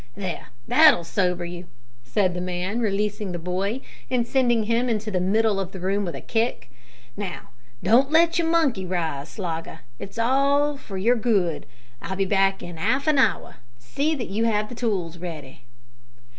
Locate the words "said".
2.03-2.33